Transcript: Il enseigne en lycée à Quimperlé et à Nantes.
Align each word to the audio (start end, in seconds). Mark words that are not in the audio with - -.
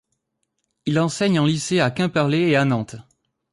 Il 0.87 0.99
enseigne 0.99 1.37
en 1.39 1.45
lycée 1.45 1.79
à 1.79 1.91
Quimperlé 1.91 2.39
et 2.39 2.55
à 2.55 2.65
Nantes. 2.65 2.95